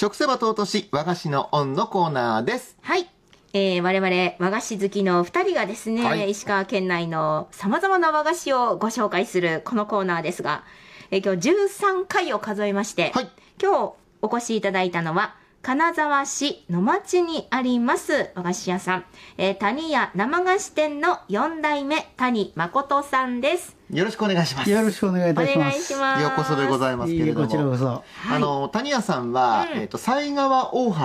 [0.00, 2.76] 食せばと落とし和菓子のオンのコーナーです。
[2.82, 3.08] はい。
[3.52, 10.62] えー、我々和菓子好きの二人がですね、はい石川県内の様々な和菓子をご紹介するこのコーナーですが、
[11.10, 13.30] えー今日13回を数えまして、はい
[13.60, 15.34] 今日お越しいただいたのは、
[15.68, 19.04] 金沢市の町にあります和菓子屋さん、
[19.36, 23.76] えー、谷屋生菓子店の4代目谷誠さんです。
[23.92, 24.70] よろしくお願いします。
[24.70, 25.94] よろしくお願いいおたします。
[25.96, 26.22] ます。
[26.22, 27.40] ようこそでございますけれども。
[27.40, 28.02] いいえこちらこそ。
[28.34, 31.02] あの、谷谷さんは、うんえっ、と、西川大橋、は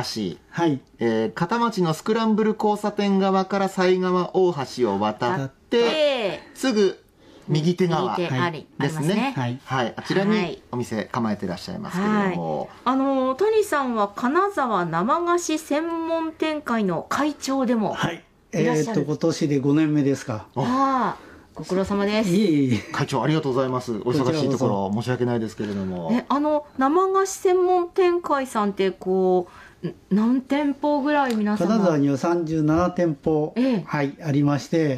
[0.66, 0.80] い。
[1.00, 7.03] えー片町のスクランブル交差点側から西川大橋を渡って、で、すぐ
[7.48, 9.02] 右手側右手あり、あですね。
[9.02, 9.34] りますね。
[9.36, 9.60] はい。
[9.66, 18.24] はい、あちらはいにお店構えてらっしゃいますけれども、あの谷さんは金沢生菓子専門店会の会長でも、はい。
[18.54, 20.48] いらっしゃるえーっと、今年で5年目ですか。
[20.56, 22.30] ああご苦労様です。
[22.30, 22.78] いえいえ。
[22.92, 23.92] 会長ありがとうございます。
[23.92, 26.10] お忙しいところ申し訳ないですけれども。
[26.12, 29.63] えあの生菓子専門店会さんってこうん
[30.10, 31.68] 何店舗ぐらい皆様？
[31.68, 33.84] 金沢には37店舗、ええ。
[33.86, 34.98] はい、ありまして、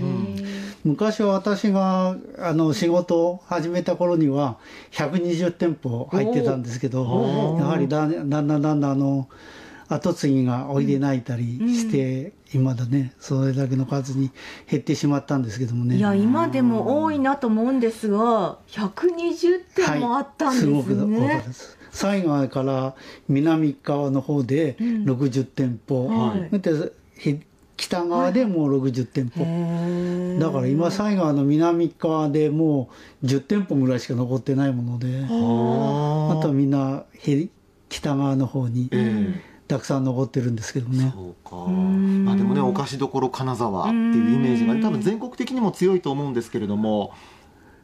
[0.83, 4.58] 昔は私があの仕事を始めた頃には
[4.91, 9.28] 120店舗入ってたんですけどやはりだんだんだんだんあの
[9.88, 14.31] 後継ぎがおいでないたりして、今だねそれだけの数に
[14.69, 15.97] 減ってしまったんですけどもね。
[15.97, 21.47] いや今でも多いなと思うんですが120店もあったんですはい、すごく多かねった。
[21.47, 22.95] です西側から
[23.27, 25.05] 南側の方でうん。
[25.05, 26.59] 60店舗、はい。
[26.59, 27.39] でひ
[27.77, 30.39] 北側でもう60店舗、へー。
[30.39, 32.89] だから今西側の南側でも
[33.23, 37.47] う10店舗ぐらいしか残ってないものであとはみんなへ
[37.89, 41.55] 北側の方にえたくさん残ってるんですけどえね、そうか。
[41.71, 42.25] ん。
[42.25, 47.13] まあでもね、お菓子どころ金沢っていうイメージがね、多分全国的にも強いと思うんですけれども、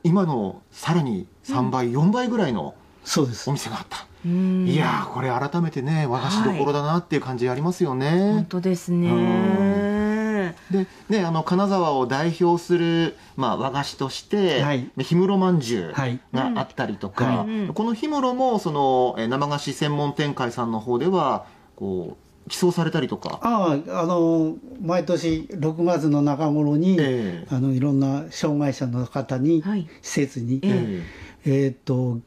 [0.03, 3.49] 今のさらに3倍、4倍ぐらいのそうです。
[3.49, 4.05] お店があった。
[4.25, 4.67] うん。
[4.67, 8.33] いやー、これ改めてね、和菓子どころだなっていう感じありますよね。
[8.33, 10.55] 本当ですね。
[10.69, 14.89] でね、あの金沢を代表する、まあ、和菓子として、はい。
[14.97, 16.19] 氷室まんじゅうはい。
[16.34, 17.47] があったりとか、はい。
[17.47, 17.73] うん。
[17.73, 21.45] この氷室もそのえ生菓子専門店会さんの方では
[21.75, 27.47] こう寄贈されたりとか、あああの毎年6月の中頃に、ええ。
[27.50, 29.88] あのいろんな障害者の方に、はい。
[30.01, 31.03] 施設に、え。
[31.45, 32.19] えーっと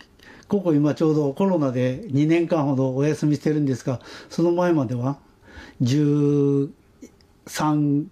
[0.49, 5.19] ここ今ちょうどコロナで2年間ほどお休みしてるんですがその前までは
[5.82, 6.71] 13
[7.47, 8.09] 施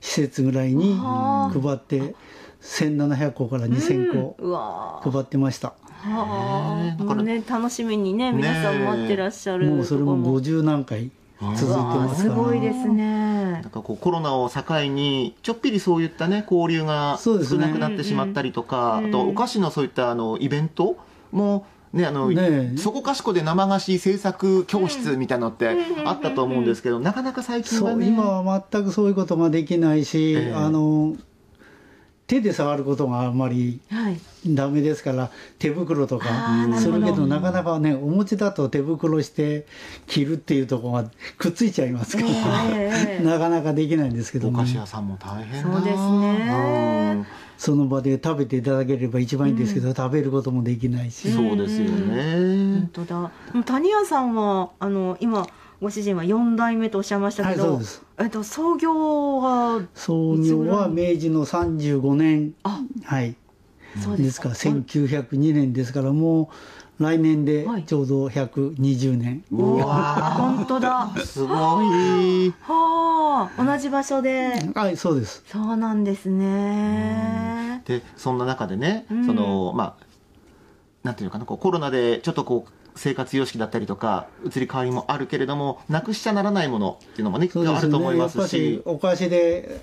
[0.00, 2.14] 設ぐらいにはあ配って
[2.62, 9.82] 1700個から2000個配ってました、はあ、ねだからもうね楽しみにね皆さん待ってらっしゃるも。
[9.82, 11.10] うそれもところ50何回
[11.56, 12.34] 続いてますから。
[12.36, 13.52] ごいですね。
[13.52, 19.04] なんかこうコロナを境にちょっぴりそういったね交流が少そうですねなくなってしまったりとか、うん。
[19.04, 19.10] うん。
[19.10, 20.96] あとお菓子のそういったあのイベント
[21.32, 22.76] もねあのねえ。
[22.76, 25.68] そこかしこで生菓子製作教室みたいなのって
[26.04, 28.06] あったと思うんですけど、なかなか最近はね。
[28.06, 30.54] そう今は全くそういうことができないし、ええ。
[30.54, 31.16] あの
[32.26, 34.18] 手で触ることがあんまりはい。
[34.46, 39.66] ダメですから手袋とあかするけどなかなかねお餅だと手袋して
[40.06, 42.28] 着るっていうところがくっついちゃいますから、
[42.70, 45.96] ええ なかなかできないんですけどおも、菓子屋さんも大変だそうですね。
[45.96, 46.81] うん
[47.62, 52.90] その場で食べていただければ一番いいんですけど、食べることもできないし、そうですよ本ね。
[52.92, 53.30] 当だ。
[53.64, 55.46] 谷屋さんはあの今
[55.80, 58.02] ご主人は4代目とおっしゃいましたけど、はいそうです。
[58.18, 62.52] えっと創業は創業は明治の35年。
[62.64, 63.36] あはい。
[64.02, 64.48] そうですか。
[64.48, 66.48] ら1902年ですからもう
[67.02, 67.84] 来年ではい。
[67.84, 71.08] ちょうど120年、うわ本当だ。
[71.14, 72.54] ーすごい。
[72.62, 73.64] はあ。
[73.64, 74.70] 同じ場所で。
[74.74, 75.44] はいそうです。
[75.46, 77.82] そうなんですね。
[77.84, 79.26] でそんな中でね、うん。
[79.26, 80.06] そのまあ
[81.02, 88.50] なんていうのかなこうコロナでちょっとこう生活様式だったりとか移り変わりもあるけれどもなくしちゃならないものっていうのもねきっそうですとあると思いますし。
[88.50, 89.80] しお菓子で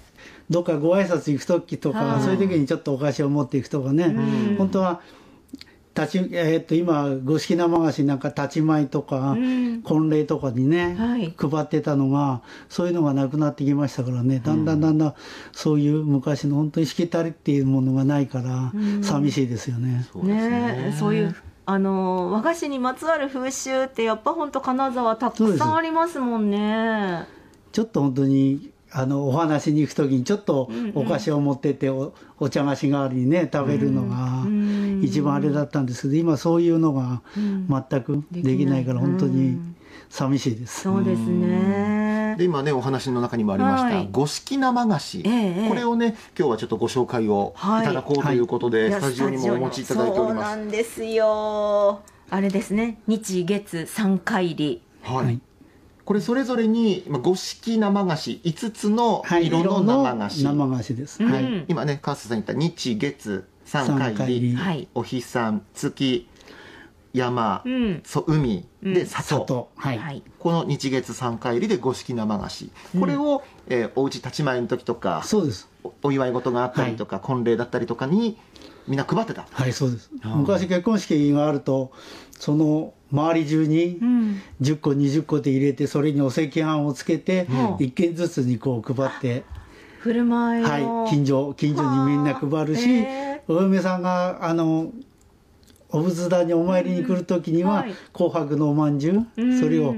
[0.49, 2.21] どっかご挨拶行く時とか、はい。
[2.21, 4.55] そういう時にちょっとお菓子を持っていくとかね、うん。
[4.57, 5.01] 本当は
[5.99, 9.81] 立ち、えーっと今五色生菓子なんか立ち舞とか、うん。
[9.81, 11.33] 婚礼とかにね、はい。
[11.37, 14.39] 配ってたのがそういうのがなくなってきましたからね。
[14.43, 15.13] だんだんだんだん
[15.51, 19.03] そういう昔の本当にしきたりっていうものがないからうん。
[19.03, 20.07] 寂しいですよね。
[20.11, 20.49] そうですね。
[20.49, 21.35] ねそういう
[21.65, 27.27] あの和菓子にまつわる風習ってやっぱ本当金沢たくさんありますもんね。
[27.71, 30.91] ちょっと本当にあのお話に行く時にちょっとうんうん。
[30.95, 34.58] お菓子を持ってっておお茶菓子代わりにね食べるのがうん
[35.01, 37.67] 一番あれだったんですけど今そういうのがうん。
[37.67, 39.75] 全くできないから本当にうん。
[40.09, 40.81] 寂しいです。
[40.81, 42.35] そうですね。
[42.37, 44.09] で今ねお話の中にもありました、はい。
[44.11, 47.83] 五色生菓子、これをね今日はちょっとご紹介をはい。
[47.83, 48.91] いただこうということで、い。
[48.91, 49.53] やスタジオにも。
[49.53, 52.01] お持ちいただいておりそうますなんですよ。
[52.31, 52.99] あれですね。
[53.07, 54.81] 日月三回り。
[55.03, 55.41] はい、はい。
[56.05, 59.47] これそれぞれにまあ五色生菓子5つのはい。
[59.47, 61.31] 色の生菓子、生菓子です、うん。
[61.31, 61.65] はい。
[61.67, 64.87] 今ね川瀬さん言った日月三回りはい。
[64.95, 66.27] お日さん月
[67.13, 68.01] 山、うん。
[68.03, 68.93] そ海うん。
[68.93, 70.23] で砂糖、砂糖はい、はい。
[70.39, 72.71] この日月三回りで五色生菓子。
[72.99, 75.69] これを、えーおうち立ち前の時とかそうです。
[75.83, 78.37] おお祝い事があったりとか、婚礼だったりとかに
[78.87, 79.47] みんな配ってた。
[79.51, 80.09] はいそうです。
[80.23, 81.91] 昔結婚式があると
[82.39, 84.41] その周り中にうん。
[84.61, 87.75] 10個20個で入れてそれにお赤飯をつけてうん。
[87.75, 89.43] 1軒ずつにこう配って、
[89.99, 94.91] 振る舞いをはい、近所近所にみんな配るし、へお嫁さんがあの
[95.89, 99.59] お仏壇にお参りに来る時には、紅白のおまんじゅう、うん。
[99.59, 99.95] それを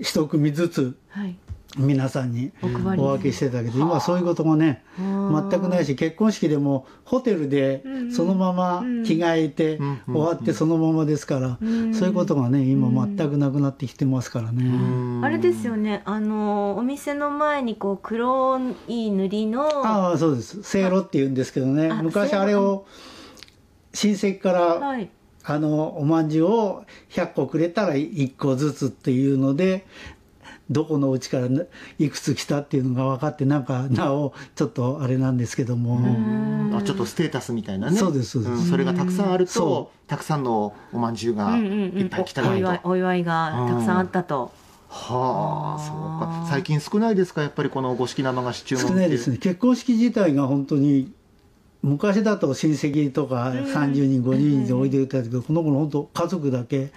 [0.00, 1.36] 一組ずつはい
[1.76, 11.94] 皆さんにお配りお分けしてたけど、今そういうことがね全くないし結婚式でもホテルでうんそのまま着替えてうん終わってそのままですから、うん。
[11.94, 14.64] そういうことがね今全くなくなってきてますからね。
[14.64, 15.24] うん。
[15.24, 20.62] あれですよねあのお店の前にこう黒い塗りのああそうです。
[20.62, 22.86] せいろって言うんですけどねあ昔あれを
[23.92, 25.10] 親戚からはい。
[25.44, 29.86] あのおまんじゅうを100個くれたら1個ずつっていうので
[30.70, 31.48] どこのうちから
[31.98, 36.76] いくつ来たっていうのが分かってなんかなおちょっとあれなんですけども、ん。
[36.76, 37.96] あちょっとステータスみたいなね。
[37.96, 38.54] そうですそうです。
[38.54, 38.70] ん。
[38.70, 42.00] それがたくさんあるとそたくさんのおまんじゅうがうんうんうん。
[42.00, 44.52] いっぱい来たおおりと、祝いお祝いがたくさんあったと。
[44.88, 45.96] はあそう
[46.44, 46.46] か。
[46.50, 49.38] 最近少ないですかやっぱりこの五色生菓子注少ないですね。
[49.38, 51.12] 結婚式自体が本当に
[51.82, 56.90] 昔だと親戚とか30人50人でおいでいたけど、この頃本当家族だけ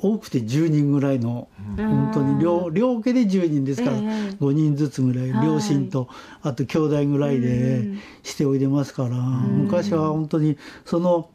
[0.00, 1.48] 多くて10人ぐらいの
[1.78, 4.02] 本当に両両家で10人ですから、ええ。
[4.40, 5.46] 5人ずつぐらい、はい。
[5.46, 6.08] 両親と
[6.42, 11.30] あと兄弟ぐらいでしておいでますから、昔は本当にその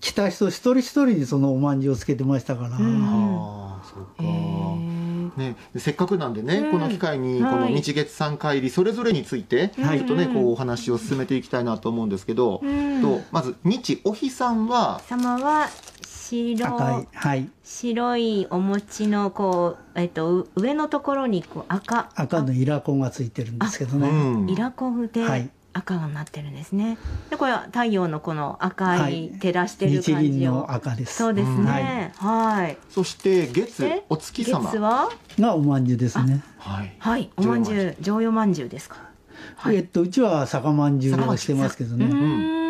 [0.00, 4.22] 来た人一人一人にそのおまんじゅうをつけてましたから、ああそうか、
[5.36, 6.70] ね、せっかくなんでね、うん。
[6.72, 7.74] この機会にこのはい。
[7.74, 9.98] 日月三回りそれぞれについて、はい。
[9.98, 12.66] ちょっとねこうお話を進めていきたいなと思うんですけど、う
[12.98, 13.02] ん。
[13.02, 15.68] とまず日お日さんは様は
[16.28, 17.48] 白赤いはい。
[17.62, 24.50] 白いお餅のこう、えっと、う上のところにこう赤赤のイラコンがついてるんですけどね、うん。
[24.50, 25.50] イラコフではい。
[25.72, 26.96] 赤がなってるんですね。
[27.28, 29.26] でこれは太陽のこの赤はい。
[29.26, 31.16] い照らしてる日感じを、輪の赤です。
[31.16, 32.12] そうですね。
[32.16, 32.78] はい。
[32.88, 34.64] そして月でお月様。
[34.64, 35.10] 月は？
[35.38, 36.42] がおまんじゅうですね。
[36.58, 36.96] はい。
[36.98, 37.30] はい。
[37.36, 38.68] おまんじゅう常用まんじゅう。
[38.70, 38.96] ですか。
[39.56, 42.06] はいえっとうちは酒まんじゅうをしてますけどね。
[42.06, 42.65] うーん。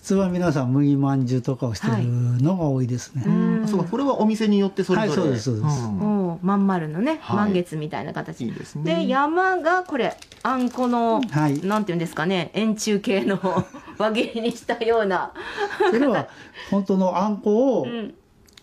[0.00, 3.64] 普通は皆さん麦まんじゅうとかをしてるのが多いですね、うん。
[3.64, 3.90] あそうか。
[3.90, 5.86] これはお店によってそれぞれ、はいそうですそうです。
[5.88, 6.30] ん。
[6.30, 7.36] おうまん丸のね、はい。
[7.36, 8.46] 満月みたいな形。
[8.46, 9.02] いいですね。
[9.02, 11.60] で山がこれあんこの、はい。
[11.60, 13.38] なんていうんですかね円柱形の
[13.98, 15.32] 輪切りにしたような、
[15.90, 16.28] それは
[16.70, 18.14] 本当のあんこをうん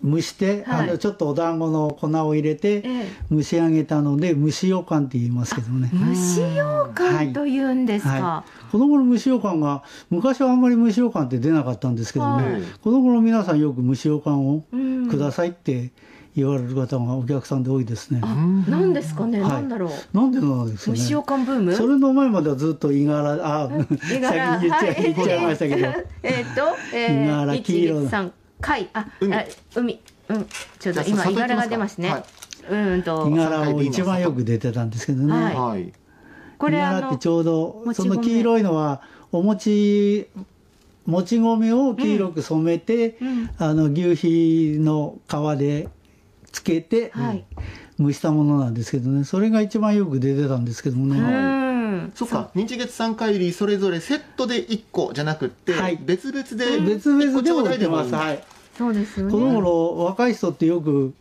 [0.03, 0.89] 蒸して、はい。
[0.89, 3.07] あのちょっとお団子の粉を入れてええ。
[3.31, 5.89] 蒸し上げたので蒸しようかんって言いますけどね。
[5.93, 6.59] 蒸し羊
[6.93, 8.71] 羹というんですか、はい。
[8.71, 12.61] この頃蒸しようかんが昔はあんまり蒸しようかんって出なかったんですけどね、はい。
[12.81, 15.09] この頃皆さんよく蒸しようかんをうん。
[15.09, 15.91] くださいって
[16.35, 18.27] 言われる方がお客さんで多いですね、あ
[18.69, 19.51] なんですかね、はい。
[19.53, 19.89] なんだろう。
[20.15, 20.97] なんでなんですかね。
[20.97, 21.73] 蒸ブーム？
[21.73, 25.01] それの前まではずっといがらあ先に言っちゃ,、はい。
[25.01, 25.87] 言っちゃいましたけど。
[26.21, 29.33] えっと、えー、黄色一さん貝あ海。
[29.35, 29.45] あ
[29.75, 29.99] 海。
[30.29, 30.45] うん。
[30.79, 32.23] ちょっとじゃあ早速今いがらが出ますね、はい。
[32.69, 33.29] うんと。
[33.29, 35.55] いがらを一番よく出てたんですけどね、はい。
[35.55, 35.93] はい。
[36.57, 40.27] これあってちょうどその黄色いのはお餅
[41.05, 43.49] もち米を黄色く染めて、うん。
[43.57, 45.87] あの牛皮の皮で
[46.51, 47.45] つけてはい、
[47.99, 49.23] 蒸したものなんですけどね。
[49.23, 51.66] それが一番よく出てたんですけどもね、うん
[52.15, 52.49] そっか。
[52.55, 55.97] 日月三回りそれぞれセットで1個じゃなくって、はい。
[56.01, 58.43] 別々で別々でも売一個ちょうだいってます、はい、
[58.77, 59.31] そうですよね。
[59.31, 61.13] この頃若い人ってよく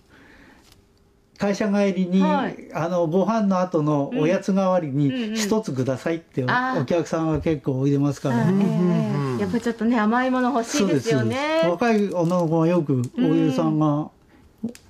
[1.38, 2.56] 会社帰りに、はい。
[2.72, 6.84] あのご飯の後のおやつ代わりうんうんに一つくださいってお,、あー。
[6.84, 9.38] 客さんが結構おいでますから、はいうんうん。
[9.38, 11.62] やっぱりちょっとね甘いもの欲しいですよね。
[11.64, 14.08] 若い女の子がよくお湯さんが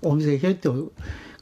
[0.02, 0.68] お店ひょいって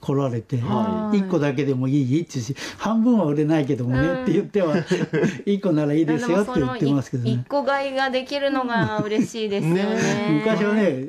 [0.04, 1.18] 来られて、はい。
[1.18, 4.23] 1個だけでもいいってし半分は売れないけどもね、うん。
[4.25, 4.76] って言っては
[5.46, 9.82] 1個ならいいですよって言ってますけど一ね個買いができるのが嬉しいですよね。
[9.84, 10.42] ね。
[10.44, 11.08] 昔はね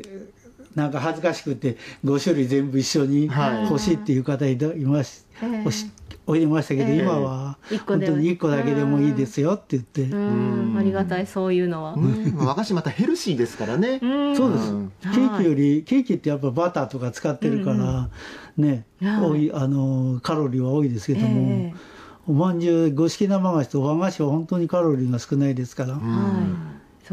[0.73, 3.63] なんか恥ずかしくて5種類全部一緒にはい。
[3.63, 6.98] 欲しいっていう方いたいます、ええおいでましたけど、ええ。
[7.00, 9.77] 今は本当に1個だけでもいいですよって。
[9.77, 10.75] 言って、うん。
[10.77, 14.36] ありがたいそういうのは、ね和菓子またヘルシーですからね、うん。
[14.36, 14.91] そうです、うん。
[15.01, 18.10] ケーキよりケーキってやっぱバターとか使ってるから、
[18.58, 19.29] ね、はい。
[19.29, 21.96] 多いあのカロリーは多いですけども、ええ。
[22.27, 26.00] おまんじゅう五色生菓子と和菓子は本当にカロリーが少ないですから、は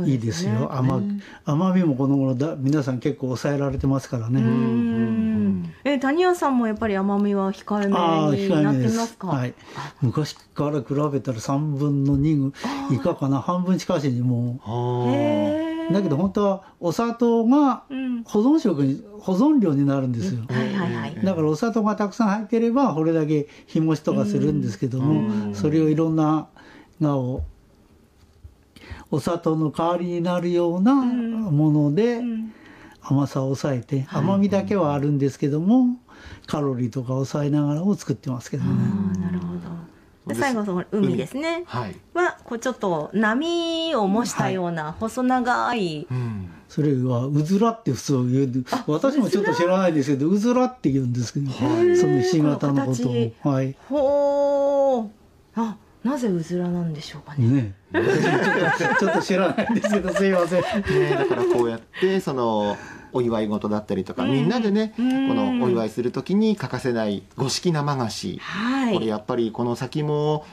[0.06, 0.12] い。
[0.12, 0.74] いいですねよ。
[0.74, 1.02] 甘,、
[1.44, 5.21] 甘みもこの頃だ皆さん結構抑えられてますからね、うんうん
[5.84, 9.26] え谷谷さんもやっぱり甘みは控えああめになって控えめでますか？
[9.28, 9.54] はい、
[10.00, 12.52] 昔から比べたら3分の2
[12.92, 13.40] 以下かな？
[13.40, 18.22] 半分近しにもはへえうだけど本当はお砂糖がうん。
[18.24, 20.42] 保存食に保存料になるんですよ。
[20.48, 21.24] あはいはいはい。
[21.24, 25.54] だからお砂糖がたくさん入ってればこれだけ日持ちとかするんですけども、うん。
[25.56, 26.46] それをいろんな
[27.00, 27.42] がを
[29.10, 32.52] お砂糖の代わりになるようなものでうん
[33.02, 35.96] 甘さを抑えて甘みだけはあるんですけども
[36.46, 38.72] カロリーとか抑えながらを作ってますけどあね。
[39.16, 39.60] あなるほど。
[40.26, 41.64] で最後その海ですね。
[41.66, 46.48] はい、はこうちょっと波を模したような細長い、うん。
[46.68, 48.46] それはうずらって普通言う。
[48.46, 51.96] んで私もちょっと知らないですけどうずらって言うんですけど、はい。
[51.96, 53.52] そのひし形のことを。
[53.52, 53.74] はい。
[53.88, 57.74] ほうあなぜうずらなんでしょうかね。
[57.92, 58.02] ね
[58.78, 60.62] ちょっとちょっと知らないんですけどすいません。
[60.62, 62.76] ね、だからこうやってその
[63.12, 64.32] お祝い事だったりとか、うん。
[64.32, 65.28] みんなでね、うん。
[65.28, 68.94] このお祝いする時に欠かせない五色生菓子、はい。
[68.94, 70.44] これやっぱりこの先も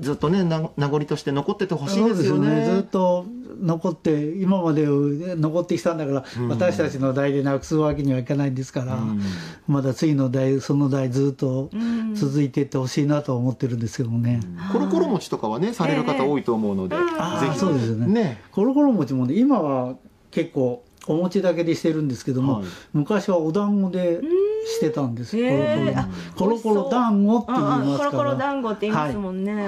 [0.00, 2.64] ずっとねな名残として残っててほしいですよそうね。
[2.64, 3.26] ずっと
[3.60, 6.48] 残って今まで残ってきたんだから、うん。
[6.48, 9.20] 私たちの代でなくすわけにはいかないんですから、うん。
[9.66, 12.14] まだ次の代その代ずっとうん。
[12.14, 14.40] 続いていってほしいなと思ってるんですけどもね、
[14.72, 17.02] コロコロ餅とかはねされる方多いと思うので、ええ。
[17.02, 17.58] うんああぜひ。
[17.58, 18.06] そうですよね。
[18.06, 18.42] ね。
[18.52, 19.96] コロコロ餅もね今は
[20.30, 22.64] 結構お餅だけでしてるんですけども、はい。
[22.92, 24.20] 昔はお団子で
[24.68, 28.08] してたんです、へえあコロコロコロ団子って言いあますから。
[28.08, 29.64] あコロコロ団子って言いますもんね、はい。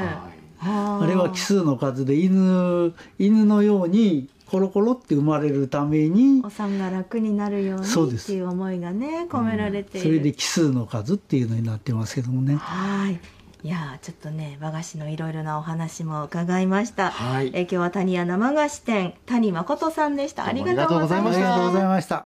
[0.60, 8.26] ああれは奇数の数で犬犬のようにコロコロって生まれるためにお産が楽になるようにっそうです。
[8.26, 12.56] ていう思いがね込められている、それで奇数の数っていうのになってますけどもね。
[12.56, 13.20] はい。
[13.62, 17.50] いやーちょっとね和菓子のいろいろなお話も伺いました、はい。
[17.52, 20.46] え今日は谷屋生菓子店谷誠さんでした。
[20.46, 22.29] ありがとうございました